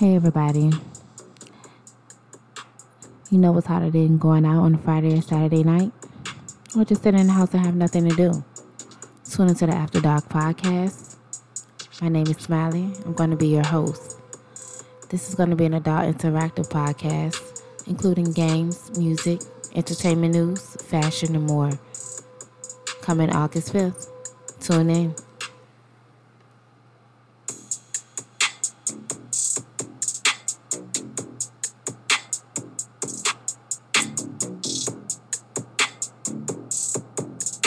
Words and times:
Hey 0.00 0.16
everybody. 0.16 0.70
You 3.30 3.36
know 3.36 3.52
what's 3.52 3.66
hotter 3.66 3.90
than 3.90 4.16
going 4.16 4.46
out 4.46 4.62
on 4.62 4.76
a 4.76 4.78
Friday 4.78 5.18
or 5.18 5.20
Saturday 5.20 5.62
night? 5.62 5.92
Or 6.74 6.86
just 6.86 7.02
sitting 7.02 7.20
in 7.20 7.26
the 7.26 7.34
house 7.34 7.52
and 7.52 7.66
have 7.66 7.74
nothing 7.74 8.08
to 8.08 8.16
do. 8.16 8.42
Tune 9.30 9.48
into 9.48 9.66
the 9.66 9.74
After 9.74 10.00
Dark 10.00 10.26
podcast. 10.30 11.16
My 12.00 12.08
name 12.08 12.26
is 12.28 12.38
Smiley. 12.38 12.90
I'm 13.04 13.12
going 13.12 13.28
to 13.28 13.36
be 13.36 13.48
your 13.48 13.66
host. 13.66 14.18
This 15.10 15.28
is 15.28 15.34
going 15.34 15.50
to 15.50 15.56
be 15.56 15.66
an 15.66 15.74
adult 15.74 16.16
interactive 16.16 16.70
podcast, 16.70 17.62
including 17.86 18.32
games, 18.32 18.96
music, 18.96 19.42
entertainment 19.74 20.32
news, 20.32 20.76
fashion, 20.76 21.36
and 21.36 21.46
more. 21.46 21.72
Coming 23.02 23.28
August 23.28 23.74
5th. 23.74 24.08
Tune 24.60 24.88
in. 24.88 25.14